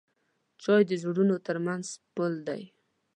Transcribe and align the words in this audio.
چای 0.63 0.83
د 0.89 0.91
زړونو 1.03 1.35
ترمنځ 1.45 1.85
پل 2.15 2.33
دی. 2.47 2.63